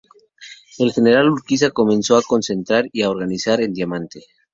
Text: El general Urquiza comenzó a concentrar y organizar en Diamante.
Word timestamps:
El 0.79 0.91
general 0.93 1.29
Urquiza 1.29 1.69
comenzó 1.69 2.17
a 2.17 2.23
concentrar 2.23 2.85
y 2.91 3.03
organizar 3.03 3.61
en 3.61 3.71
Diamante. 3.71 4.25